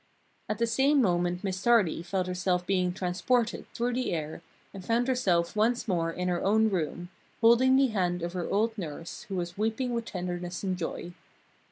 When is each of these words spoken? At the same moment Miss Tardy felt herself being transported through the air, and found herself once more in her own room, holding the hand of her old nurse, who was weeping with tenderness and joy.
At 0.49 0.57
the 0.57 0.65
same 0.65 0.99
moment 0.99 1.43
Miss 1.43 1.61
Tardy 1.61 2.01
felt 2.01 2.25
herself 2.25 2.65
being 2.65 2.91
transported 2.91 3.67
through 3.75 3.93
the 3.93 4.11
air, 4.13 4.41
and 4.73 4.83
found 4.83 5.07
herself 5.07 5.55
once 5.55 5.87
more 5.87 6.11
in 6.11 6.27
her 6.27 6.43
own 6.43 6.71
room, 6.71 7.09
holding 7.39 7.75
the 7.75 7.85
hand 7.89 8.23
of 8.23 8.33
her 8.33 8.49
old 8.49 8.75
nurse, 8.79 9.27
who 9.29 9.35
was 9.35 9.59
weeping 9.59 9.93
with 9.93 10.05
tenderness 10.05 10.63
and 10.63 10.75
joy. 10.75 11.13